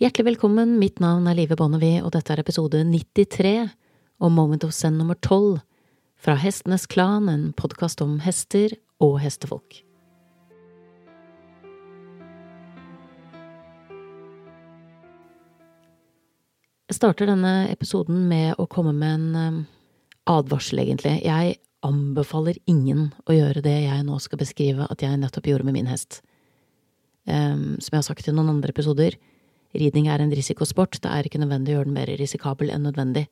Hjertelig 0.00 0.30
velkommen, 0.30 0.78
mitt 0.80 0.96
navn 0.96 1.26
er 1.28 1.34
Live 1.36 1.58
Bonnevie, 1.60 1.98
og 2.00 2.14
dette 2.14 2.32
er 2.32 2.40
episode 2.40 2.78
93 2.88 3.66
og 4.24 4.30
Moment 4.32 4.62
of 4.64 4.72
Zen 4.72 4.94
nummer 4.96 5.18
12 5.20 5.58
fra 6.16 6.38
Hestenes 6.40 6.86
Klan, 6.88 7.28
en 7.28 7.42
podkast 7.52 8.00
om 8.00 8.14
hester 8.24 8.72
og 8.96 9.18
hestefolk. 9.20 9.82
Jeg 16.88 16.96
starter 16.96 17.28
denne 17.28 17.68
episoden 17.68 18.24
med 18.32 18.56
å 18.56 18.64
komme 18.72 18.96
med 18.96 19.18
en 19.18 19.30
um, 19.36 19.62
advarsel, 20.32 20.80
egentlig. 20.80 21.18
Jeg 21.28 21.58
anbefaler 21.84 22.56
ingen 22.64 23.10
å 23.28 23.36
gjøre 23.36 23.60
det 23.68 23.82
jeg 23.82 24.08
nå 24.08 24.16
skal 24.24 24.40
beskrive 24.40 24.88
at 24.88 25.04
jeg 25.04 25.20
nettopp 25.20 25.52
gjorde 25.52 25.68
med 25.68 25.76
min 25.76 25.92
hest. 25.92 26.22
Um, 27.28 27.76
som 27.76 27.92
jeg 27.92 28.00
har 28.00 28.14
sagt 28.14 28.32
i 28.32 28.32
noen 28.32 28.56
andre 28.56 28.72
episoder, 28.72 29.20
ridning 29.76 30.08
er 30.10 30.22
en 30.22 30.32
risikosport, 30.34 30.98
det 31.02 31.10
er 31.10 31.26
ikke 31.26 31.40
nødvendig 31.42 31.74
å 31.74 31.78
gjøre 31.78 31.90
den 31.90 31.96
mer 31.96 32.12
risikabel 32.20 32.72
enn 32.74 32.86
nødvendig. 32.88 33.26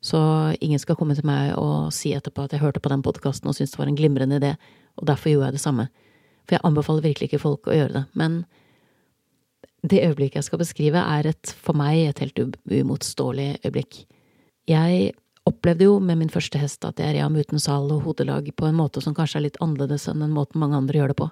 Så 0.00 0.18
ingen 0.64 0.80
skal 0.80 0.96
komme 0.96 1.14
til 1.16 1.26
meg 1.28 1.52
og 1.60 1.92
si 1.92 2.14
etterpå 2.16 2.46
at 2.46 2.54
jeg 2.56 2.62
hørte 2.62 2.80
på 2.80 2.92
den 2.92 3.02
podkasten 3.04 3.50
og 3.50 3.56
syntes 3.56 3.74
det 3.74 3.82
var 3.82 3.90
en 3.90 3.98
glimrende 3.98 4.40
idé, 4.40 4.54
og 4.96 5.06
derfor 5.10 5.32
gjorde 5.32 5.50
jeg 5.50 5.58
det 5.58 5.64
samme. 5.64 5.90
For 6.48 6.56
jeg 6.56 6.64
anbefaler 6.66 7.04
virkelig 7.04 7.28
ikke 7.28 7.42
folk 7.42 7.68
å 7.68 7.76
gjøre 7.76 7.98
det. 7.98 8.04
Men 8.18 8.40
det 9.86 10.02
øyeblikket 10.06 10.40
jeg 10.40 10.48
skal 10.48 10.60
beskrive, 10.60 11.00
er 11.00 11.28
et, 11.30 11.52
for 11.52 11.76
meg 11.76 12.00
et 12.08 12.22
helt 12.24 12.40
uimotståelig 12.68 13.50
øyeblikk. 13.64 14.02
Jeg 14.68 15.12
opplevde 15.48 15.86
jo 15.86 15.98
med 16.04 16.20
min 16.20 16.32
første 16.32 16.60
hest 16.60 16.84
at 16.84 17.00
jeg 17.00 17.16
red 17.16 17.36
uten 17.36 17.60
sal 17.62 17.88
og 17.92 18.04
hodelag 18.04 18.50
på 18.56 18.68
en 18.68 18.76
måte 18.76 19.02
som 19.04 19.16
kanskje 19.16 19.40
er 19.40 19.46
litt 19.48 19.60
annerledes 19.64 20.06
enn 20.08 20.24
den 20.24 20.34
måten 20.36 20.60
mange 20.60 20.78
andre 20.78 21.00
gjør 21.00 21.12
det 21.12 21.20
på. 21.20 21.28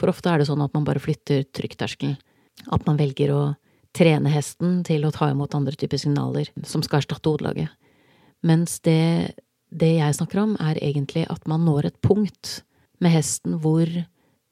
For 0.00 0.12
ofte 0.12 0.30
er 0.32 0.40
det 0.40 0.48
sånn 0.48 0.62
at 0.64 0.74
man 0.74 0.86
bare 0.86 1.02
flytter 1.02 1.44
trykkterskelen. 1.54 2.16
At 2.68 2.84
man 2.86 2.98
velger 3.00 3.32
å 3.32 3.42
trene 3.96 4.30
hesten 4.30 4.82
til 4.86 5.06
å 5.06 5.12
ta 5.14 5.30
imot 5.32 5.54
andre 5.56 5.74
typer 5.78 6.00
signaler 6.00 6.50
som 6.66 6.82
skal 6.84 7.00
erstatte 7.00 7.30
hodelaget. 7.30 7.70
Mens 8.46 8.78
det, 8.86 9.34
det 9.70 9.94
jeg 9.98 10.16
snakker 10.16 10.42
om, 10.44 10.54
er 10.62 10.78
egentlig 10.80 11.26
at 11.32 11.46
man 11.50 11.64
når 11.66 11.90
et 11.90 12.00
punkt 12.04 12.60
med 13.00 13.14
hesten 13.16 13.58
hvor 13.62 13.88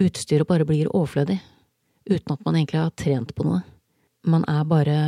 utstyret 0.02 0.48
bare 0.48 0.66
blir 0.68 0.90
overflødig 0.92 1.38
uten 2.08 2.32
at 2.32 2.44
man 2.46 2.56
egentlig 2.56 2.80
har 2.80 2.94
trent 2.96 3.34
på 3.36 3.44
noe. 3.46 3.62
Man 4.26 4.44
er 4.48 4.64
bare 4.68 4.98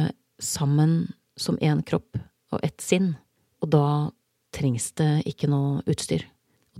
sammen 0.41 1.12
som 1.41 1.59
én 1.65 1.81
kropp 1.87 2.19
og 2.53 2.61
ett 2.67 2.83
sinn, 2.84 3.15
og 3.62 3.73
da 3.73 3.87
trengs 4.55 4.91
det 4.98 5.23
ikke 5.31 5.48
noe 5.51 5.81
utstyr. 5.89 6.25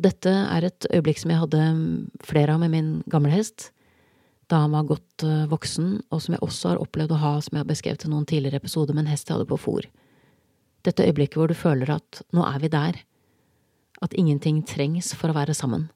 Dette 0.01 0.31
er 0.31 0.67
et 0.67 0.87
øyeblikk 0.91 1.21
som 1.23 1.33
jeg 1.33 1.43
hadde 1.43 1.65
flere 2.27 2.55
av 2.55 2.63
med 2.63 2.73
min 2.75 2.91
gamle 3.11 3.33
hest, 3.33 3.71
da 4.51 4.65
han 4.65 4.75
var 4.75 4.89
godt 4.89 5.25
uh, 5.27 5.47
voksen, 5.51 5.93
og 6.11 6.23
som 6.23 6.35
jeg 6.35 6.43
også 6.45 6.73
har 6.73 6.83
opplevd 6.83 7.15
å 7.15 7.21
ha, 7.23 7.35
som 7.45 7.57
jeg 7.57 7.65
har 7.65 7.71
beskrevet 7.71 8.07
i 8.07 8.11
noen 8.11 8.27
tidligere 8.29 8.59
episoder, 8.61 8.97
med 8.97 9.07
en 9.07 9.13
hest 9.13 9.29
jeg 9.29 9.37
hadde 9.37 9.49
på 9.51 9.61
fòr. 9.61 9.87
Dette 10.87 11.07
øyeblikket 11.07 11.39
hvor 11.39 11.51
du 11.51 11.57
føler 11.59 11.93
at 11.95 12.23
nå 12.35 12.43
er 12.49 12.59
vi 12.63 12.73
der, 12.73 12.99
at 14.01 14.17
ingenting 14.17 14.63
trengs 14.67 15.13
for 15.19 15.31
å 15.31 15.37
være 15.37 15.55
sammen. 15.55 15.91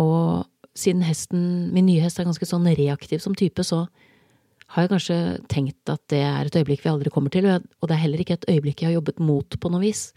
Og 0.00 0.48
siden 0.74 1.04
hesten, 1.06 1.70
min 1.74 1.86
nye 1.86 2.02
hest 2.02 2.18
er 2.18 2.26
ganske 2.26 2.48
sånn 2.48 2.66
reaktiv 2.74 3.22
som 3.22 3.36
type, 3.38 3.62
så 3.62 3.84
har 4.74 4.86
jeg 4.86 4.94
kanskje 4.94 5.18
tenkt 5.52 5.92
at 5.92 6.02
det 6.10 6.22
er 6.24 6.48
et 6.48 6.56
øyeblikk 6.58 6.82
vi 6.82 6.90
aldri 6.90 7.12
kommer 7.14 7.30
til, 7.30 7.46
og 7.46 7.86
det 7.86 7.94
er 7.94 8.02
heller 8.02 8.22
ikke 8.24 8.38
et 8.40 8.48
øyeblikk 8.50 8.82
jeg 8.82 8.90
har 8.90 8.98
jobbet 8.98 9.20
mot 9.22 9.58
på 9.60 9.70
noe 9.70 9.84
vis. 9.84 10.08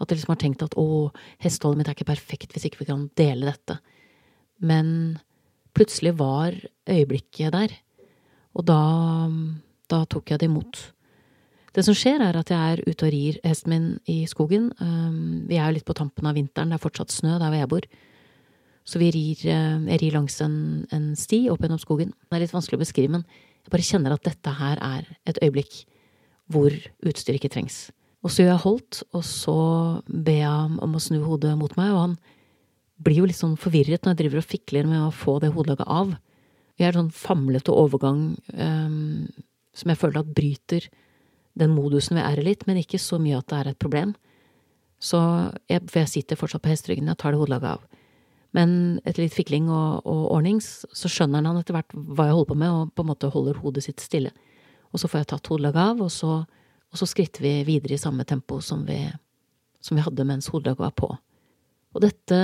At 0.00 0.10
jeg 0.10 0.18
liksom 0.18 0.32
har 0.32 0.40
tenkt 0.40 0.64
at 0.64 0.74
å, 0.80 1.10
hesteholdet 1.44 1.78
mitt 1.78 1.90
er 1.92 1.98
ikke 1.98 2.08
perfekt 2.08 2.56
hvis 2.56 2.66
ikke 2.66 2.82
vi 2.82 2.88
kan 2.88 3.04
dele 3.20 3.52
dette. 3.52 3.76
Men 4.64 5.20
plutselig 5.76 6.14
var 6.18 6.56
øyeblikket 6.88 7.54
der, 7.54 7.74
og 8.56 8.66
da, 8.66 8.80
da 9.90 10.04
tok 10.10 10.32
jeg 10.32 10.42
det 10.42 10.48
imot. 10.50 10.80
Det 11.70 11.84
som 11.86 11.94
skjer, 11.94 12.18
er 12.24 12.34
at 12.40 12.50
jeg 12.50 12.72
er 12.74 12.80
ute 12.82 13.06
og 13.06 13.12
rir 13.14 13.36
hesten 13.46 13.70
min 13.70 13.84
i 14.10 14.24
skogen. 14.26 14.72
Vi 15.46 15.54
er 15.54 15.68
jo 15.68 15.76
litt 15.76 15.86
på 15.86 15.94
tampen 15.94 16.26
av 16.26 16.34
vinteren, 16.34 16.72
det 16.72 16.80
er 16.80 16.82
fortsatt 16.82 17.14
snø 17.14 17.36
der 17.38 17.46
hvor 17.46 17.60
jeg 17.60 17.70
bor. 17.70 17.86
Så 18.90 18.98
vi 18.98 19.12
rir, 19.14 19.38
eh, 19.46 19.78
jeg 19.92 20.00
rir 20.02 20.16
langs 20.16 20.40
en, 20.42 20.86
en 20.90 21.12
sti 21.14 21.44
opp 21.52 21.62
gjennom 21.62 21.78
skogen. 21.78 22.10
Det 22.26 22.36
er 22.36 22.42
litt 22.42 22.54
vanskelig 22.56 22.80
å 22.80 22.82
beskrive, 22.82 23.12
men 23.14 23.24
jeg 23.62 23.70
bare 23.70 23.86
kjenner 23.86 24.16
at 24.16 24.26
dette 24.26 24.54
her 24.56 24.80
er 24.82 25.06
et 25.30 25.38
øyeblikk 25.44 25.84
hvor 26.50 26.74
utstyr 27.06 27.38
ikke 27.38 27.52
trengs. 27.52 27.90
Og 28.24 28.32
så 28.32 28.42
gjør 28.42 28.50
jeg 28.50 28.64
holdt, 28.64 29.02
og 29.14 29.22
så 29.24 29.58
ber 30.08 30.40
jeg 30.40 30.50
ham 30.50 30.80
om 30.82 30.96
å 30.96 31.02
snu 31.02 31.20
hodet 31.22 31.54
mot 31.60 31.76
meg, 31.78 31.92
og 31.94 32.02
han 32.02 32.16
blir 33.00 33.22
jo 33.22 33.28
litt 33.28 33.38
sånn 33.38 33.58
forvirret 33.60 34.04
når 34.04 34.14
jeg 34.14 34.20
driver 34.22 34.42
og 34.42 34.48
fikler 34.48 34.88
med 34.88 35.04
å 35.04 35.14
få 35.14 35.38
det 35.42 35.52
hodelaget 35.54 35.88
av. 35.88 36.14
Vi 36.76 36.84
er 36.84 36.94
en 36.94 37.06
sånn 37.06 37.14
famlete 37.16 37.72
overgang 37.72 38.24
um, 38.56 39.28
som 39.76 39.92
jeg 39.92 40.00
føler 40.00 40.22
at 40.22 40.34
bryter 40.36 40.88
den 41.60 41.72
modusen 41.74 42.18
vi 42.18 42.24
er 42.24 42.40
i 42.40 42.44
litt, 42.46 42.66
men 42.68 42.80
ikke 42.80 43.00
så 43.00 43.18
mye 43.20 43.38
at 43.40 43.48
det 43.50 43.58
er 43.58 43.70
et 43.72 43.80
problem. 43.80 44.14
Så 45.00 45.18
jeg, 45.70 45.82
for 45.88 46.02
jeg 46.02 46.12
sitter 46.12 46.38
fortsatt 46.38 46.62
på 46.64 46.72
hesteryggen, 46.72 47.08
jeg 47.10 47.20
tar 47.20 47.34
det 47.34 47.40
hodelaget 47.40 47.78
av. 47.78 48.00
Men 48.56 48.72
etter 49.06 49.24
litt 49.24 49.34
fikling 49.34 49.68
og, 49.70 50.06
og 50.08 50.24
ordnings, 50.34 50.84
så 50.96 51.10
skjønner 51.10 51.46
han 51.46 51.60
etter 51.60 51.76
hvert 51.76 51.94
hva 51.94 52.28
jeg 52.28 52.36
holder 52.36 52.50
på 52.50 52.58
med, 52.62 52.74
og 52.74 52.94
på 52.94 53.04
en 53.04 53.10
måte 53.12 53.30
holder 53.32 53.60
hodet 53.62 53.86
sitt 53.86 54.02
stille. 54.02 54.32
Og 54.90 55.00
så 55.00 55.10
får 55.10 55.22
jeg 55.22 55.30
tatt 55.32 55.50
hodelaget 55.52 55.82
av, 55.94 56.02
og 56.04 56.10
så, 56.12 56.40
og 56.90 56.98
så, 56.98 57.06
skritter 57.06 57.46
vi 57.46 57.54
videre 57.68 57.96
i 57.96 58.02
samme 58.02 58.26
tempo 58.28 58.58
som 58.64 58.82
vi, 58.88 58.98
som 59.80 59.98
vi 59.98 60.04
hadde 60.04 60.26
mens 60.26 60.50
hodelaget 60.50 60.82
var 60.82 60.96
på. 60.98 61.12
Og 61.94 62.04
dette 62.04 62.40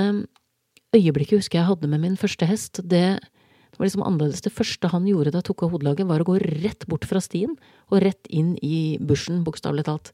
øyeblikket 0.97 1.41
husker 1.41 1.61
jeg 1.61 1.69
hadde 1.69 1.89
med 1.91 2.03
min 2.03 2.17
første 2.19 2.47
hest, 2.49 2.81
det, 2.83 3.19
det 3.21 3.79
var 3.79 3.87
liksom 3.87 4.05
annerledes. 4.05 4.43
Det 4.45 4.53
første 4.53 4.91
han 4.93 5.07
gjorde 5.09 5.33
da 5.33 5.41
jeg 5.41 5.49
tok 5.49 5.67
av 5.67 5.75
hodelaget, 5.75 6.09
var 6.09 6.23
å 6.23 6.27
gå 6.27 6.37
rett 6.43 6.87
bort 6.89 7.07
fra 7.07 7.21
stien 7.23 7.55
og 7.91 8.01
rett 8.03 8.29
inn 8.33 8.55
i 8.65 8.97
bushen, 9.01 9.43
bokstavelig 9.47 9.87
talt 9.87 10.13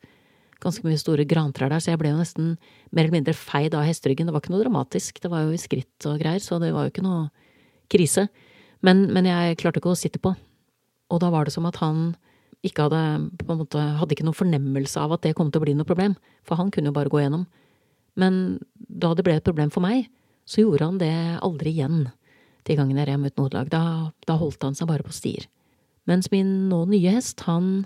ganske 0.64 0.86
mye 0.88 1.00
store 1.00 1.26
grantrær 1.28 1.72
der, 1.74 1.82
så 1.84 1.92
jeg 1.92 2.00
ble 2.02 2.14
jo 2.14 2.20
nesten 2.22 2.54
mer 2.92 3.04
eller 3.04 3.18
mindre 3.18 3.36
feid 3.36 3.76
av 3.76 3.86
hesteryggen. 3.88 4.30
Det 4.30 4.36
var 4.36 4.44
ikke 4.44 4.54
noe 4.54 4.64
dramatisk, 4.64 5.20
det 5.24 5.32
var 5.32 5.46
jo 5.46 5.56
i 5.56 5.62
skritt 5.62 6.08
og 6.10 6.22
greier, 6.22 6.40
så 6.44 6.60
det 6.62 6.72
var 6.76 6.88
jo 6.88 6.94
ikke 6.94 7.06
noe 7.06 7.26
krise. 7.92 8.30
Men, 8.84 9.06
men 9.16 9.28
jeg 9.28 9.60
klarte 9.60 9.82
ikke 9.82 9.92
å 9.94 10.00
sitte 10.00 10.22
på. 10.24 10.34
Og 11.12 11.20
da 11.22 11.30
var 11.34 11.48
det 11.48 11.56
som 11.56 11.68
at 11.70 11.80
han 11.84 12.14
ikke 12.64 12.88
hadde 12.88 13.02
på 13.44 13.52
en 13.52 13.60
måte, 13.60 13.82
hadde 14.00 14.16
ikke 14.16 14.26
noen 14.26 14.40
fornemmelse 14.40 15.02
av 15.04 15.16
at 15.16 15.26
det 15.26 15.36
kom 15.38 15.52
til 15.52 15.60
å 15.60 15.66
bli 15.66 15.76
noe 15.76 15.88
problem, 15.88 16.16
for 16.48 16.60
han 16.60 16.72
kunne 16.72 16.92
jo 16.92 16.96
bare 16.96 17.12
gå 17.12 17.20
gjennom. 17.20 17.44
Men 18.20 18.60
da 18.78 19.12
det 19.18 19.26
ble 19.26 19.36
et 19.40 19.46
problem 19.46 19.72
for 19.74 19.84
meg, 19.84 20.08
så 20.46 20.64
gjorde 20.64 20.88
han 20.88 21.00
det 21.02 21.16
aldri 21.46 21.74
igjen 21.74 22.08
de 22.68 22.78
gangene 22.78 23.04
jeg 23.04 23.10
red 23.10 23.28
uten 23.28 23.44
hodelag. 23.44 23.72
Da, 23.72 23.84
da 24.28 24.38
holdt 24.40 24.64
han 24.64 24.76
seg 24.78 24.90
bare 24.90 25.06
på 25.06 25.16
stier. 25.16 25.48
Mens 26.10 26.30
min 26.32 26.70
nå 26.72 26.84
nye 26.92 27.16
hest, 27.16 27.46
han 27.48 27.86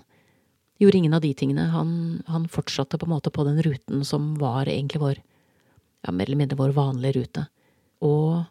gjorde 0.82 1.00
ingen 1.00 1.14
av 1.14 1.22
de 1.22 1.32
tingene. 1.38 1.68
Han, 1.74 1.90
han, 2.30 2.46
fortsatte 2.50 2.98
på 2.98 3.06
en 3.06 3.14
måte 3.14 3.32
på 3.34 3.46
den 3.46 3.60
ruten 3.62 4.04
som 4.06 4.32
var 4.38 4.70
egentlig 4.70 5.02
vår, 5.02 5.22
ja, 6.06 6.14
mer 6.14 6.26
eller 6.26 6.42
mindre 6.42 6.58
vår 6.58 6.74
vanlige 6.76 7.18
rute. 7.18 7.46
Og 8.06 8.44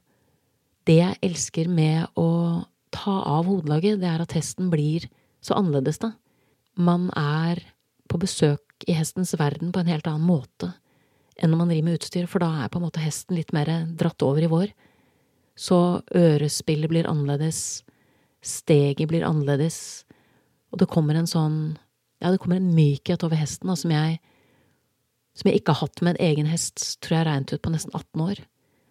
det 0.87 0.99
jeg 1.01 1.21
elsker 1.29 1.71
med 1.71 2.19
å 2.19 2.29
ta 2.95 3.17
av 3.27 3.47
hodelaget, 3.47 3.99
det 4.01 4.09
er 4.09 4.23
at 4.23 4.35
hesten 4.35 4.71
blir 4.71 5.07
så 5.43 5.57
annerledes, 5.59 5.99
da. 6.03 6.13
Man 6.79 7.09
er 7.17 7.59
på 8.07 8.19
besøk 8.21 8.85
i 8.87 8.95
hestens 8.95 9.33
verden 9.39 9.73
på 9.73 9.81
en 9.81 9.89
helt 9.91 10.07
annen 10.07 10.27
måte 10.27 10.71
enn 11.37 11.53
når 11.53 11.61
man 11.61 11.71
rir 11.73 11.85
med 11.85 11.99
utstyr, 11.99 12.27
for 12.29 12.43
da 12.43 12.63
er 12.63 12.71
på 12.71 12.79
en 12.79 12.87
måte 12.87 13.03
hesten 13.03 13.37
litt 13.37 13.53
mer 13.55 13.69
dratt 13.99 14.23
over 14.25 14.43
i 14.43 14.51
vår. 14.51 14.73
Så 15.57 15.77
ørespillet 16.15 16.91
blir 16.91 17.09
annerledes, 17.09 17.83
steget 18.45 19.09
blir 19.09 19.25
annerledes, 19.25 20.05
og 20.71 20.81
det 20.81 20.89
kommer 20.91 21.17
en 21.17 21.29
sånn 21.29 21.77
ja, 22.21 22.31
det 22.33 22.39
kommer 22.41 22.57
en 22.57 22.73
mykhet 22.73 23.23
over 23.25 23.37
hesten 23.37 23.69
da, 23.69 23.75
som, 23.77 23.91
jeg, 23.93 24.17
som 25.37 25.49
jeg 25.49 25.59
ikke 25.59 25.75
har 25.75 25.85
hatt 25.85 26.01
med 26.01 26.15
en 26.15 26.29
egen 26.31 26.49
hest, 26.49 26.95
tror 27.05 27.19
jeg 27.19 27.27
regnet 27.27 27.53
ut 27.53 27.63
på 27.63 27.73
nesten 27.73 27.93
18 27.93 28.23
år. 28.25 28.41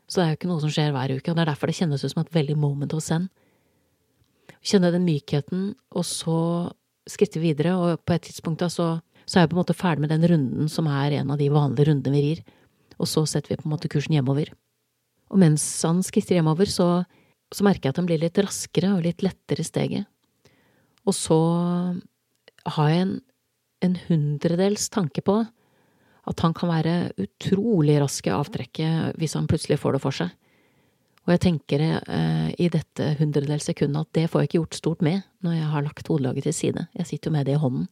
Så 0.07 0.21
det 0.21 0.25
er 0.25 0.31
jo 0.31 0.39
ikke 0.39 0.51
noe 0.53 0.63
som 0.63 0.73
skjer 0.73 0.93
hver 0.95 1.15
uke, 1.17 1.31
og 1.31 1.35
det 1.35 1.43
er 1.43 1.51
derfor 1.51 1.71
det 1.71 1.79
kjennes 1.81 2.05
ut 2.05 2.13
som 2.13 2.23
et 2.23 2.35
veldig 2.37 2.57
moment 2.63 2.95
of 2.95 3.03
zen. 3.03 3.27
Kjenne 4.63 4.93
den 4.95 5.07
mykheten, 5.07 5.73
og 5.91 6.07
så 6.07 6.39
skritte 7.11 7.43
videre, 7.43 7.75
og 7.75 8.05
på 8.07 8.15
et 8.15 8.29
tidspunkt 8.29 8.63
da 8.63 8.71
så, 8.71 9.01
så 9.27 9.39
er 9.39 9.45
jeg 9.45 9.51
på 9.53 9.57
en 9.57 9.63
måte 9.65 9.77
ferdig 9.77 10.05
med 10.05 10.13
den 10.15 10.27
runden 10.31 10.71
som 10.71 10.89
er 10.91 11.19
en 11.19 11.33
av 11.35 11.41
de 11.41 11.51
vanlige 11.51 11.91
rundene 11.91 12.15
vi 12.15 12.25
rir, 12.25 12.43
og 12.97 13.11
så 13.11 13.27
setter 13.29 13.53
vi 13.53 13.61
på 13.61 13.67
en 13.69 13.75
måte 13.75 13.91
kursen 13.93 14.15
hjemover. 14.17 14.53
Og 15.35 15.41
mens 15.43 15.65
han 15.85 16.03
skisser 16.07 16.39
hjemover, 16.39 16.71
så, 16.71 17.03
så 17.53 17.67
merker 17.67 17.89
jeg 17.89 17.97
at 17.97 18.01
han 18.01 18.09
blir 18.09 18.23
litt 18.23 18.39
raskere 18.39 18.95
og 18.95 19.05
litt 19.05 19.25
lettere 19.27 19.65
i 19.65 19.67
steget. 19.67 20.07
Og 21.07 21.15
så 21.15 21.39
har 22.77 22.91
jeg 22.91 23.03
en, 23.03 23.15
en 23.87 23.99
hundredels 24.07 24.89
tanke 24.95 25.23
på 25.27 25.43
at 26.27 26.43
han 26.43 26.55
kan 26.57 26.73
være 26.73 26.95
utrolig 27.23 28.01
rask 28.03 28.27
i 28.27 28.35
avtrekket 28.35 29.19
hvis 29.19 29.37
han 29.39 29.47
plutselig 29.51 29.79
får 29.83 29.97
det 29.97 30.03
for 30.03 30.17
seg. 30.17 30.33
Og 31.27 31.35
jeg 31.35 31.43
tenker 31.43 31.83
eh, 31.83 32.51
i 32.63 32.69
dette 32.71 33.13
hundredels 33.19 33.67
sekundet 33.67 34.07
at 34.07 34.19
det 34.19 34.27
får 34.31 34.43
jeg 34.43 34.51
ikke 34.51 34.61
gjort 34.61 34.79
stort 34.79 35.05
med 35.07 35.23
når 35.43 35.57
jeg 35.59 35.71
har 35.73 35.87
lagt 35.87 36.11
hodelaget 36.11 36.47
til 36.47 36.55
side. 36.55 36.87
Jeg 36.95 37.09
sitter 37.11 37.31
jo 37.31 37.35
med 37.35 37.47
det 37.47 37.57
i 37.57 37.63
hånden. 37.63 37.89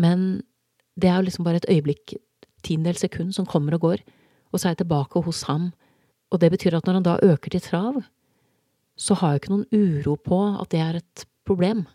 Men 0.00 0.24
det 0.96 1.10
er 1.10 1.18
jo 1.18 1.26
liksom 1.28 1.46
bare 1.46 1.60
et 1.60 1.68
øyeblikk, 1.70 2.16
tiendedel 2.66 2.98
sekund, 3.00 3.34
som 3.34 3.46
kommer 3.48 3.76
og 3.76 3.84
går, 3.86 4.02
og 4.50 4.60
så 4.60 4.68
er 4.68 4.74
jeg 4.74 4.82
tilbake 4.82 5.22
hos 5.24 5.44
ham. 5.48 5.70
Og 6.30 6.40
det 6.42 6.50
betyr 6.52 6.76
at 6.76 6.86
når 6.86 6.98
han 6.98 7.06
da 7.06 7.18
øker 7.22 7.54
til 7.54 7.62
trav, 7.64 8.02
så 9.00 9.16
har 9.16 9.32
jeg 9.32 9.42
ikke 9.42 9.54
noen 9.54 9.68
uro 9.72 10.16
på 10.20 10.40
at 10.60 10.70
det 10.74 10.80
er 10.80 11.00
et 11.00 11.26
problem. 11.48 11.86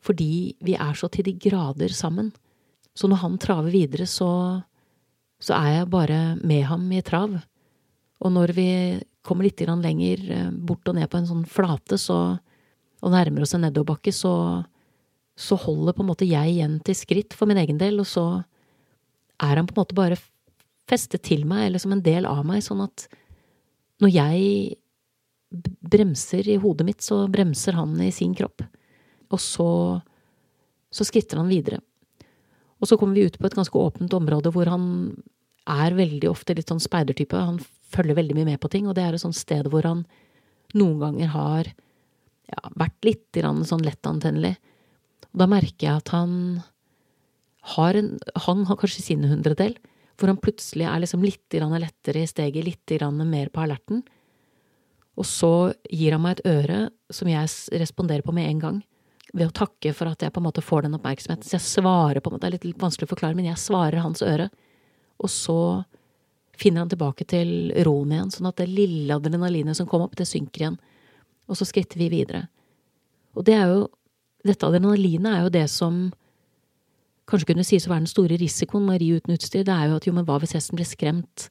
fordi 0.00 0.56
vi 0.64 0.72
er 0.80 0.94
så 0.96 1.10
til 1.12 1.24
de 1.24 1.34
grader 1.36 1.92
sammen. 1.92 2.32
Så 2.96 3.08
når 3.08 3.16
han 3.20 3.38
traver 3.38 3.70
videre, 3.70 4.06
så, 4.06 4.62
så 5.40 5.54
er 5.54 5.68
jeg 5.74 5.90
bare 5.90 6.36
med 6.40 6.62
ham 6.64 6.90
i 6.92 7.02
trav. 7.02 7.36
Og 8.20 8.32
når 8.32 8.52
vi 8.56 9.00
kommer 9.22 9.44
litt 9.44 9.60
lenger 9.60 10.24
eh, 10.32 10.50
bort 10.50 10.88
og 10.88 10.96
ned 10.96 11.10
på 11.10 11.18
en 11.18 11.28
sånn 11.28 11.44
flate, 11.44 11.98
så, 11.98 12.38
og 13.02 13.12
nærmer 13.12 13.42
oss 13.44 13.52
en 13.54 13.60
nedoverbakke, 13.60 14.12
så, 14.12 14.64
så 15.40 15.56
holder 15.56 15.96
på 15.96 16.04
en 16.04 16.10
måte 16.10 16.28
jeg 16.28 16.54
igjen 16.54 16.76
til 16.84 16.96
skritt 16.98 17.36
for 17.36 17.48
min 17.48 17.60
egen 17.62 17.78
del, 17.80 18.02
og 18.02 18.08
så 18.08 18.24
er 19.40 19.56
han 19.56 19.68
på 19.68 19.74
en 19.74 19.80
måte 19.80 19.96
bare 19.96 20.18
festet 20.90 21.24
til 21.24 21.46
meg, 21.48 21.68
eller 21.68 21.82
som 21.82 21.94
en 21.94 22.04
del 22.04 22.28
av 22.28 22.42
meg, 22.46 22.62
sånn 22.66 22.82
at 22.84 23.06
når 24.04 24.12
jeg 24.12 24.76
bremser 25.90 26.48
i 26.48 26.58
hodet 26.60 26.86
mitt, 26.86 27.02
så 27.02 27.24
bremser 27.30 27.78
han 27.78 27.96
i 28.04 28.10
sin 28.14 28.34
kropp. 28.36 28.62
Og 29.30 29.40
så, 29.42 29.70
så 30.92 31.06
skritter 31.06 31.40
han 31.40 31.50
videre. 31.50 31.80
Og 32.80 32.88
så 32.88 32.96
kommer 33.00 33.18
vi 33.18 33.26
ut 33.28 33.38
på 33.38 33.48
et 33.48 33.56
ganske 33.56 33.76
åpent 33.78 34.14
område 34.16 34.52
hvor 34.54 34.70
han 34.70 34.84
er 35.70 35.96
veldig 35.96 36.30
ofte 36.30 36.56
litt 36.56 36.70
sånn 36.70 36.82
speidertype. 36.82 37.36
Han 37.36 37.60
følger 37.92 38.16
veldig 38.18 38.36
mye 38.38 38.52
med 38.52 38.60
på 38.62 38.70
ting, 38.72 38.88
og 38.88 38.96
det 38.96 39.04
er 39.04 39.16
et 39.16 39.22
sånt 39.22 39.38
sted 39.38 39.68
hvor 39.70 39.86
han 39.88 40.04
noen 40.78 40.98
ganger 41.02 41.32
har 41.34 41.70
ja, 42.50 42.72
vært 42.78 43.06
litt 43.06 43.40
sånn 43.68 43.84
lettantennelig. 43.84 44.56
Og 45.30 45.42
da 45.42 45.48
merker 45.50 45.86
jeg 45.86 46.02
at 46.02 46.12
han 46.14 46.34
har 47.76 47.94
en 47.94 48.14
Han 48.46 48.64
har 48.66 48.78
kanskje 48.80 49.02
sin 49.04 49.24
hundredel, 49.28 49.74
hvor 50.16 50.30
han 50.32 50.40
plutselig 50.40 50.86
er 50.88 51.00
liksom 51.00 51.22
litt 51.24 51.52
lettere 51.52 52.22
i 52.22 52.28
steget, 52.28 52.64
litt 52.64 53.02
mer 53.24 53.48
på 53.48 53.60
alerten. 53.60 54.02
Og 55.16 55.26
så 55.26 55.72
gir 55.90 56.12
han 56.12 56.22
meg 56.22 56.38
et 56.38 56.46
øre 56.46 56.90
som 57.10 57.28
jeg 57.28 57.48
responderer 57.80 58.22
på 58.22 58.32
med 58.32 58.48
en 58.48 58.58
gang, 58.58 58.82
ved 59.32 59.48
å 59.48 59.52
takke 59.52 59.92
for 59.94 60.08
at 60.08 60.22
jeg 60.22 60.32
på 60.32 60.40
en 60.40 60.48
måte 60.48 60.64
får 60.64 60.82
den 60.82 60.96
oppmerksomheten. 60.96 61.44
Så 61.44 61.56
jeg 61.58 61.68
svarer 61.68 62.20
på 62.20 62.30
en 62.30 62.36
måte, 62.36 62.50
det 62.50 62.60
er 62.60 62.68
litt 62.70 62.80
vanskelig 62.80 63.06
å 63.06 63.14
forklare, 63.14 63.36
men 63.36 63.50
jeg 63.50 63.60
svarer 63.60 64.02
hans 64.02 64.22
øre. 64.22 64.48
Og 65.20 65.30
så 65.30 65.84
finner 66.60 66.84
han 66.84 66.92
tilbake 66.92 67.24
til 67.28 67.72
roen 67.86 68.12
igjen, 68.12 68.32
sånn 68.34 68.48
at 68.50 68.58
det 68.60 68.68
lille 68.68 69.16
adrenalinet 69.16 69.76
som 69.76 69.88
kom 69.88 70.04
opp, 70.04 70.16
det 70.18 70.28
synker 70.28 70.64
igjen. 70.64 70.80
Og 71.48 71.58
så 71.58 71.68
skritter 71.68 72.00
vi 72.00 72.10
videre. 72.12 72.46
Og 73.36 73.46
det 73.46 73.56
er 73.56 73.70
jo 73.70 73.86
Dette 74.46 74.66
adrenalinet 74.66 75.30
er 75.32 75.42
jo 75.44 75.52
det 75.52 75.66
som 75.72 76.08
kanskje 77.30 77.52
kunne 77.52 77.66
sies 77.66 77.86
å 77.86 77.92
være 77.92 78.04
den 78.04 78.10
store 78.10 78.38
risikoen 78.40 78.86
med 78.86 78.98
å 78.98 79.02
ri 79.02 79.10
uten 79.18 79.36
utstyr. 79.36 79.64
Det 79.66 79.74
er 79.74 79.90
jo 79.90 79.98
at 80.00 80.06
jo, 80.08 80.14
men 80.16 80.26
hva 80.26 80.38
hvis 80.42 80.56
hesten 80.56 80.78
blir 80.78 80.88
skremt? 80.88 81.48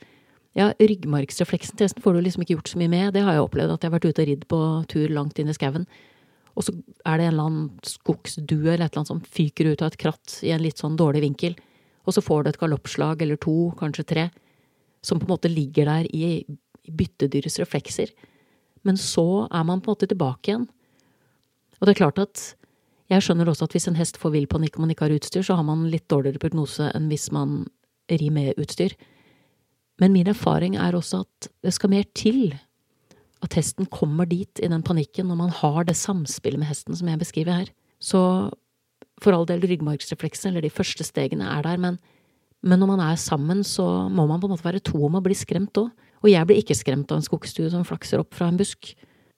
Ja, 0.58 0.72
ryggmargsrefleksen 0.82 1.78
til 1.78 1.86
hesten 1.86 2.04
får 2.04 2.18
du 2.18 2.24
liksom 2.26 2.44
ikke 2.44 2.58
gjort 2.58 2.72
så 2.72 2.80
mye 2.82 2.92
med. 2.92 3.14
Det 3.16 3.24
har 3.24 3.38
jeg 3.38 3.46
opplevd, 3.46 3.76
at 3.76 3.84
jeg 3.86 3.92
har 3.92 3.96
vært 3.96 4.08
ute 4.10 4.24
og 4.24 4.30
ridd 4.32 4.46
på 4.50 4.62
tur 4.92 5.14
langt 5.14 5.40
inn 5.40 5.52
i 5.52 5.56
skauen. 5.56 5.86
Og 6.58 6.66
så 6.66 6.74
er 7.08 7.20
det 7.20 7.28
en 7.28 7.34
eller 7.34 7.46
annen 7.48 7.68
skogsdue 7.88 8.74
eller 8.74 8.88
et 8.88 8.92
eller 8.92 9.04
annet 9.04 9.12
som 9.14 9.22
fyker 9.38 9.70
ut 9.70 9.84
av 9.86 9.94
et 9.94 10.00
kratt 10.02 10.40
i 10.44 10.52
en 10.52 10.64
litt 10.64 10.82
sånn 10.82 10.98
dårlig 11.00 11.22
vinkel. 11.24 11.56
Og 12.10 12.16
så 12.16 12.24
får 12.26 12.44
du 12.44 12.50
et 12.52 12.60
galoppslag 12.60 13.22
eller 13.24 13.40
to, 13.40 13.70
kanskje 13.80 14.08
tre, 14.10 14.26
som 15.06 15.22
på 15.22 15.30
en 15.30 15.36
måte 15.36 15.52
ligger 15.52 15.88
der 15.88 16.10
i, 16.10 16.42
byttedyrets 16.90 17.60
reflekser. 17.62 18.10
Men 18.88 18.98
så 18.98 19.46
er 19.46 19.64
man 19.68 19.84
på 19.84 19.92
en 19.92 19.96
måte 19.96 20.10
tilbake 20.10 20.50
igjen. 20.50 20.66
Og 21.78 21.86
det 21.86 21.94
er 21.94 22.00
klart 22.02 22.22
at 22.24 22.42
jeg 23.10 23.26
skjønner 23.26 23.50
også 23.50 23.66
at 23.66 23.76
hvis 23.76 23.90
en 23.90 23.98
hest 23.98 24.20
får 24.22 24.36
vill 24.36 24.48
panikk 24.50 24.78
og 24.78 24.86
man 24.86 24.94
ikke 24.94 25.08
har 25.08 25.16
utstyr, 25.16 25.46
så 25.46 25.58
har 25.58 25.66
man 25.66 25.88
litt 25.90 26.08
dårligere 26.12 26.42
prognose 26.42 26.92
enn 26.94 27.10
hvis 27.10 27.30
man 27.34 27.64
rir 28.10 28.34
med 28.34 28.60
utstyr. 28.62 28.94
Men 30.00 30.14
min 30.16 30.30
erfaring 30.32 30.78
er 30.80 30.96
også 30.96 31.24
at 31.26 31.50
det 31.66 31.74
skal 31.76 31.92
mer 31.92 32.06
til 32.18 32.54
at 33.44 33.56
hesten 33.56 33.88
kommer 33.92 34.28
dit 34.30 34.62
i 34.62 34.70
den 34.72 34.84
panikken 34.86 35.30
når 35.30 35.40
man 35.40 35.54
har 35.62 35.86
det 35.88 35.98
samspillet 35.98 36.62
med 36.62 36.70
hesten 36.70 36.96
som 36.96 37.10
jeg 37.10 37.22
beskriver 37.22 37.64
her. 37.64 37.72
Så 38.00 38.22
for 39.20 39.36
all 39.36 39.48
del, 39.48 39.64
ryggmargsrefleksen 39.68 40.52
eller 40.52 40.64
de 40.64 40.72
første 40.72 41.04
stegene 41.08 41.48
er 41.58 41.66
der, 41.66 41.80
men, 41.82 41.98
men, 42.64 42.80
når 42.80 42.94
man 42.94 43.04
er 43.04 43.20
sammen, 43.20 43.64
så 43.64 44.08
må 44.08 44.28
man 44.28 44.40
på 44.40 44.48
en 44.48 44.56
måte 44.56 44.68
være 44.68 44.84
to 44.84 45.02
om 45.08 45.18
å 45.20 45.24
bli 45.24 45.36
skremt 45.36 45.76
òg. 45.80 45.92
Og 46.20 46.32
jeg 46.32 46.48
blir 46.48 46.60
ikke 46.60 46.76
skremt 46.76 47.12
av 47.12 47.20
en 47.20 47.26
skogstue 47.26 47.72
som 47.72 47.86
flakser 47.88 48.20
opp 48.20 48.36
fra 48.36 48.50
en 48.52 48.60
busk. 48.60 48.94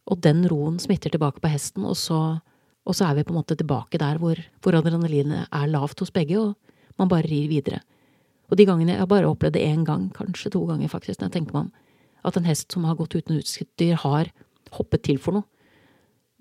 Og 0.10 0.22
den 0.22 0.44
roen 0.50 0.80
smitter 0.82 1.14
tilbake 1.14 1.42
på 1.42 1.50
hesten, 1.50 1.86
og 1.86 1.98
så, 1.98 2.42
og 2.88 2.98
så 2.98 3.08
er 3.08 3.20
vi 3.20 3.26
på 3.28 3.34
en 3.34 3.40
måte 3.40 3.58
tilbake 3.58 4.00
der 4.02 4.18
hvor, 4.22 4.40
hvor 4.62 4.78
adrenalinet 4.78 5.48
er 5.52 5.70
lavt 5.70 6.02
hos 6.02 6.14
begge, 6.14 6.40
og 6.40 6.56
man 7.00 7.12
bare 7.12 7.30
rir 7.30 7.50
videre. 7.52 7.82
Og 8.52 8.58
de 8.60 8.66
gangene 8.68 8.98
jeg 8.98 9.10
bare 9.10 9.30
opplevd 9.30 9.56
det 9.56 9.64
én 9.64 9.86
gang, 9.88 10.10
kanskje 10.16 10.52
to 10.52 10.66
ganger 10.68 10.92
faktisk, 10.92 11.22
når 11.22 11.30
jeg 11.30 11.36
tenker 11.38 11.56
meg 11.56 11.68
om, 11.68 11.72
at 12.28 12.38
en 12.38 12.50
hest 12.50 12.74
som 12.74 12.86
har 12.86 12.98
gått 13.00 13.16
uten 13.16 13.40
utstyr, 13.40 13.96
har 14.04 14.32
hoppet 14.76 15.06
til 15.08 15.22
for 15.22 15.38
noe. 15.38 15.48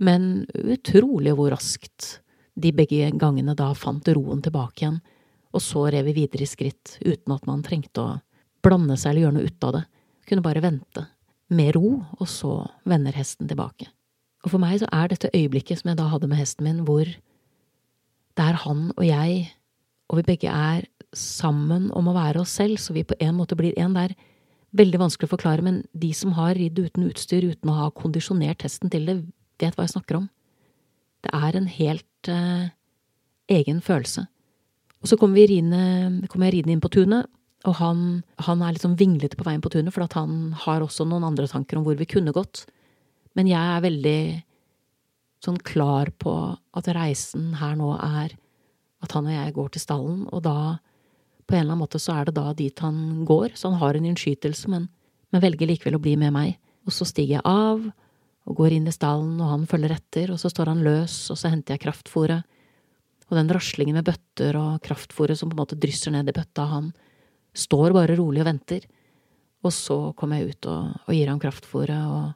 Men 0.00 0.46
utrolig 0.56 1.37
hvor 1.37 1.52
raskt 1.52 2.20
de 2.60 2.72
begge 2.75 3.12
gangene 3.20 3.54
da 3.56 3.70
fant 3.76 4.08
roen 4.16 4.42
tilbake 4.42 4.84
igjen, 4.84 4.98
og 5.50 5.62
så 5.64 5.87
rev 5.92 6.08
vi 6.08 6.22
videre 6.22 6.46
i 6.46 6.50
skritt 6.50 6.96
uten 7.02 7.34
at 7.34 7.46
man 7.48 7.62
trengte 7.66 8.02
å 8.02 8.19
blande 8.64 8.96
seg 8.98 9.12
eller 9.12 9.26
gjøre 9.26 9.37
noe 9.38 9.48
ut 9.48 9.66
av 9.66 9.76
det. 9.76 9.87
Kunne 10.31 10.46
bare 10.46 10.62
vente, 10.64 11.06
med 11.50 11.75
ro, 11.75 11.96
og 12.19 12.28
så 12.31 12.52
vender 12.88 13.16
hesten 13.16 13.48
tilbake. 13.50 13.88
Og 14.44 14.54
for 14.54 14.62
meg 14.62 14.78
så 14.81 14.88
er 14.92 15.10
dette 15.10 15.32
øyeblikket 15.34 15.81
som 15.81 15.90
jeg 15.90 15.98
da 16.00 16.08
hadde 16.08 16.28
med 16.31 16.40
hesten 16.40 16.64
min, 16.64 16.84
hvor 16.88 17.04
det 17.04 18.46
er 18.46 18.56
han 18.64 18.88
og 18.96 19.04
jeg, 19.04 19.50
og 20.08 20.20
vi 20.20 20.26
begge 20.31 20.50
er 20.50 20.87
sammen 21.16 21.90
om 21.96 22.08
å 22.08 22.16
være 22.16 22.42
oss 22.42 22.54
selv, 22.56 22.78
så 22.78 22.94
vi 22.94 23.04
på 23.04 23.19
en 23.20 23.37
måte 23.37 23.58
blir 23.58 23.76
én. 23.78 23.94
Det 23.94 24.10
er 24.10 24.16
veldig 24.78 25.00
vanskelig 25.02 25.28
å 25.28 25.34
forklare, 25.34 25.64
men 25.66 25.82
de 25.92 26.12
som 26.16 26.34
har 26.38 26.54
ridd 26.58 26.78
uten 26.78 27.08
utstyr 27.08 27.48
uten 27.50 27.70
å 27.70 27.78
ha 27.82 27.88
kondisjonert 27.94 28.62
hesten 28.64 28.92
til 28.92 29.08
det, 29.08 29.16
vet 29.60 29.76
hva 29.76 29.87
jeg 29.87 29.96
snakker 29.96 30.20
om. 30.22 30.28
Det 31.26 31.32
er 31.37 31.58
en 31.58 31.69
helt 31.69 32.31
eh, 32.32 32.70
egen 33.52 33.82
følelse. 33.84 34.25
Og 35.00 35.10
så 35.10 35.19
kommer, 35.20 35.42
ridende, 35.48 36.25
jeg 36.25 36.54
ridende 36.54 36.76
inn 36.76 36.82
på 36.82 36.92
tunet, 36.92 37.28
og 37.69 37.76
han, 37.76 38.22
han 38.46 38.62
er 38.64 38.72
litt 38.72 38.84
sånn 38.84 38.96
vinglete 38.96 39.37
på 39.37 39.44
veien 39.44 39.60
på 39.60 39.72
tunet, 39.72 39.92
for 39.92 40.06
han 40.16 40.54
har 40.64 40.84
også 40.84 41.04
noen 41.08 41.26
andre 41.28 41.48
tanker 41.50 41.76
om 41.76 41.84
hvor 41.84 41.98
vi 41.98 42.08
kunne 42.08 42.32
gått. 42.37 42.64
Men 43.38 43.50
jeg 43.50 43.60
er 43.60 43.84
veldig 43.84 44.20
sånn 45.44 45.58
klar 45.64 46.10
på 46.20 46.34
at 46.76 46.88
reisen 46.92 47.54
her 47.60 47.76
nå 47.78 47.94
er 47.96 48.36
at 49.00 49.14
han 49.16 49.28
og 49.28 49.32
jeg 49.32 49.54
går 49.56 49.68
til 49.72 49.82
stallen, 49.82 50.24
og 50.28 50.42
da 50.44 50.56
på 51.48 51.56
en 51.56 51.62
eller 51.62 51.72
annen 51.72 51.82
måte 51.82 52.00
så 52.02 52.18
er 52.18 52.28
det 52.28 52.36
da 52.36 52.52
dit 52.54 52.82
han 52.84 53.24
går, 53.26 53.56
så 53.56 53.70
han 53.70 53.80
har 53.80 53.96
en 53.96 54.06
innskytelse, 54.10 54.68
men, 54.70 54.86
men 55.32 55.42
velger 55.42 55.70
likevel 55.70 55.96
å 55.96 56.02
bli 56.02 56.14
med 56.20 56.34
meg. 56.36 56.58
Og 56.86 56.94
så 56.94 57.06
stiger 57.08 57.38
jeg 57.38 57.46
av 57.48 57.82
og 58.50 58.56
går 58.58 58.76
inn 58.76 58.88
i 58.88 58.94
stallen, 58.94 59.34
og 59.40 59.50
han 59.54 59.66
følger 59.70 59.94
etter, 59.96 60.32
og 60.34 60.40
så 60.42 60.50
står 60.52 60.70
han 60.72 60.84
løs, 60.84 61.16
og 61.32 61.38
så 61.40 61.50
henter 61.52 61.76
jeg 61.76 61.84
kraftfôret. 61.86 62.46
Og 63.30 63.38
den 63.38 63.50
raslingen 63.54 63.98
med 63.98 64.06
bøtter 64.08 64.58
og 64.58 64.80
kraftfôret 64.84 65.38
som 65.38 65.50
på 65.50 65.56
en 65.56 65.62
måte 65.62 65.78
drysser 65.78 66.14
ned 66.14 66.30
i 66.30 66.34
bøtta, 66.34 66.66
han 66.70 66.90
står 67.56 67.94
bare 67.94 68.16
rolig 68.18 68.42
og 68.42 68.50
venter. 68.50 68.87
Og 69.64 69.75
så 69.75 69.99
kommer 70.18 70.40
jeg 70.40 70.54
ut 70.54 70.70
og, 70.72 70.94
og 71.06 71.14
gir 71.14 71.30
ham 71.30 71.42
kraftfôret 71.42 72.06
og 72.10 72.30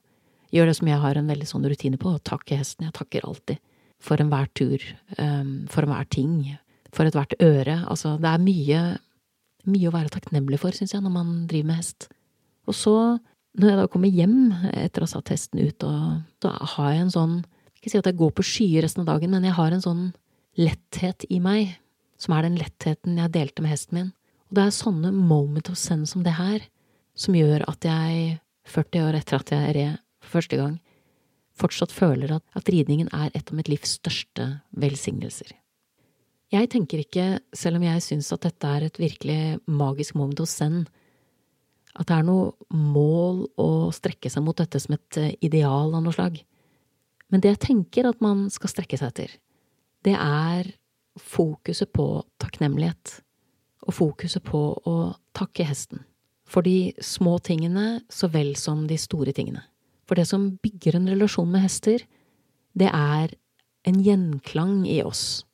gjør 0.55 0.71
det 0.71 0.77
som 0.79 0.91
jeg 0.91 1.03
har 1.03 1.19
en 1.19 1.31
veldig 1.31 1.47
sånn 1.51 1.67
rutine 1.67 1.99
på, 2.01 2.15
å 2.15 2.23
takke 2.23 2.59
hesten. 2.61 2.87
Jeg 2.87 2.97
takker 2.97 3.27
alltid. 3.27 3.63
For 4.05 4.21
enhver 4.21 4.47
tur, 4.57 4.83
um, 5.19 5.65
for 5.73 5.87
enhver 5.87 6.07
ting, 6.13 6.37
for 6.95 7.09
ethvert 7.09 7.35
øre. 7.43 7.81
Altså, 7.91 8.17
det 8.23 8.31
er 8.31 8.43
mye, 8.43 8.83
mye 9.71 9.91
å 9.91 9.95
være 9.95 10.13
takknemlig 10.15 10.61
for, 10.63 10.77
syns 10.77 10.95
jeg, 10.95 11.03
når 11.05 11.15
man 11.15 11.33
driver 11.51 11.71
med 11.71 11.81
hest. 11.81 12.09
Og 12.71 12.77
så, 12.79 12.97
når 13.59 13.71
jeg 13.71 13.81
da 13.81 13.87
kommer 13.93 14.19
hjem 14.21 14.39
etter 14.73 15.03
å 15.03 15.09
ha 15.09 15.13
satt 15.17 15.33
hesten 15.35 15.63
ut, 15.63 15.87
og 15.87 16.45
da 16.45 16.55
har 16.77 16.95
jeg 16.95 17.07
en 17.07 17.17
sånn 17.19 17.35
Ikke 17.85 17.91
si 17.93 17.99
at 18.01 18.07
jeg 18.09 18.17
går 18.17 18.31
på 18.33 18.45
skyer 18.49 18.81
resten 18.81 19.03
av 19.03 19.11
dagen, 19.11 19.29
men 19.35 19.45
jeg 19.45 19.53
har 19.59 19.75
en 19.75 19.83
sånn 19.85 20.05
letthet 20.57 21.27
i 21.29 21.37
meg, 21.45 21.75
som 22.17 22.33
er 22.33 22.47
den 22.47 22.55
lettheten 22.57 23.19
jeg 23.21 23.33
delte 23.35 23.61
med 23.61 23.75
hesten 23.75 23.99
min. 23.99 24.07
Og 24.49 24.57
det 24.57 24.63
er 24.65 24.73
sånne 24.73 25.11
moment 25.13 25.69
of 25.69 25.77
sense 25.77 26.15
som 26.15 26.23
det 26.25 26.33
her, 26.39 26.65
som 27.13 27.37
gjør 27.37 27.67
at 27.69 27.85
jeg, 27.85 28.39
40 28.73 29.05
år 29.05 29.19
etter 29.19 29.37
at 29.37 29.53
jeg 29.53 29.67
for 30.25 30.41
første 30.41 30.59
gang, 30.61 30.79
fortsatt 31.55 31.93
føler 31.95 32.35
at, 32.39 32.45
at 32.59 32.71
ridningen 32.73 33.11
er 33.15 33.31
et 33.35 33.51
av 33.51 33.59
mitt 33.59 33.71
livs 33.71 33.99
største 34.01 34.49
velsignelser. 34.81 35.53
Jeg 36.55 36.71
tenker 36.71 37.01
ikke, 37.03 37.27
selv 37.57 37.81
om 37.81 37.87
jeg 37.87 38.03
syns 38.05 38.31
at 38.35 38.45
dette 38.47 38.69
er 38.69 38.87
et 38.87 38.99
virkelig 39.01 39.59
magisk 39.67 40.15
moment 40.19 40.43
hos 40.43 40.55
Zen, 40.59 40.85
at 41.95 42.09
det 42.11 42.17
er 42.19 42.27
noe 42.27 42.53
mål 42.75 43.45
å 43.61 43.69
strekke 43.95 44.31
seg 44.31 44.43
mot 44.45 44.59
dette 44.59 44.81
som 44.83 44.97
et 44.97 45.19
eh, 45.21 45.35
ideal 45.47 45.95
av 45.95 46.03
noe 46.03 46.15
slag. 46.15 46.41
Men 47.31 47.43
det 47.43 47.55
jeg 47.55 47.63
tenker 47.69 48.09
at 48.11 48.23
man 48.23 48.49
skal 48.53 48.71
strekke 48.71 48.99
seg 48.99 49.13
etter, 49.13 49.37
det 50.07 50.15
er 50.19 50.75
fokuset 51.19 51.91
på 51.95 52.07
takknemlighet, 52.43 53.21
og 53.87 53.95
fokuset 53.95 54.43
på 54.45 54.63
å 54.91 54.97
takke 55.37 55.67
hesten. 55.67 56.03
For 56.47 56.67
de 56.67 56.93
små 57.03 57.39
tingene 57.43 58.03
så 58.13 58.29
vel 58.33 58.53
som 58.59 58.85
de 58.91 58.99
store 59.01 59.33
tingene. 59.35 59.63
For 60.05 60.19
det 60.19 60.27
som 60.29 60.55
bygger 60.63 60.99
en 60.99 61.09
relasjon 61.09 61.51
med 61.51 61.65
hester, 61.65 62.05
det 62.77 62.91
er 62.91 63.35
en 63.89 64.01
gjenklang 64.05 64.83
i 64.89 65.01
oss 65.05 65.45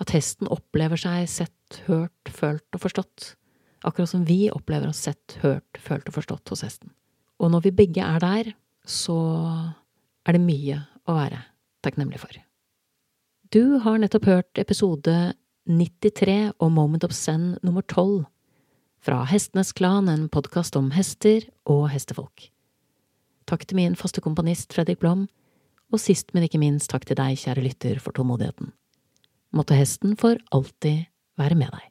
at 0.00 0.14
hesten 0.14 0.48
opplever 0.48 1.00
seg 1.00 1.28
sett, 1.28 1.82
hørt, 1.86 2.32
følt 2.32 2.76
og 2.76 2.82
forstått, 2.86 3.34
akkurat 3.84 4.10
som 4.12 4.24
vi 4.28 4.48
opplever 4.52 4.90
oss 4.90 5.02
sett, 5.04 5.36
hørt, 5.44 5.80
følt 5.80 6.08
og 6.08 6.16
forstått 6.16 6.52
hos 6.52 6.64
hesten. 6.64 6.92
Og 7.40 7.52
når 7.52 7.68
vi 7.68 7.76
begge 7.82 8.04
er 8.04 8.20
der, 8.22 8.52
så 8.84 9.16
er 10.24 10.36
det 10.36 10.44
mye 10.44 10.80
å 11.08 11.16
være 11.16 11.42
takknemlig 11.84 12.20
for. 12.22 12.32
Du 13.52 13.80
har 13.84 14.00
nettopp 14.00 14.28
hørt 14.28 14.60
episode 14.60 15.34
93 15.68 16.52
og 16.58 16.72
Moment 16.72 17.04
of 17.04 17.14
Zen 17.16 17.56
nummer 17.66 17.84
12 17.84 18.24
fra 19.00 19.22
Hestenes 19.28 19.72
Klan, 19.76 20.08
en 20.12 20.28
podkast 20.32 20.76
om 20.76 20.90
hester 20.96 21.46
og 21.68 21.88
hestefolk. 21.92 22.50
Takk 23.50 23.64
til 23.66 23.80
min 23.80 23.96
faste 23.98 24.22
komponist 24.22 24.70
Fredrik 24.76 25.00
Blom, 25.02 25.24
og 25.90 25.98
sist, 25.98 26.28
men 26.30 26.46
ikke 26.46 26.60
minst 26.62 26.92
takk 26.92 27.02
til 27.08 27.18
deg, 27.18 27.34
kjære 27.34 27.64
lytter, 27.64 27.98
for 27.98 28.14
tålmodigheten. 28.14 28.70
Måtte 29.50 29.74
hesten 29.74 30.14
for 30.14 30.38
alltid 30.54 31.08
være 31.40 31.58
med 31.58 31.74
deg. 31.74 31.89